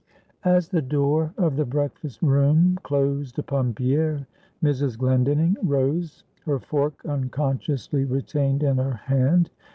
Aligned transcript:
As 0.45 0.67
the 0.69 0.81
door 0.81 1.31
of 1.37 1.55
the 1.57 1.63
breakfast 1.63 2.23
room 2.23 2.79
closed 2.81 3.37
upon 3.37 3.75
Pierre, 3.75 4.25
Mrs. 4.63 4.97
Glendinning 4.97 5.57
rose, 5.61 6.23
her 6.45 6.57
fork 6.57 7.05
unconsciously 7.05 8.03
retained 8.05 8.63
in 8.63 8.77
her 8.77 8.93
hand. 8.95 9.51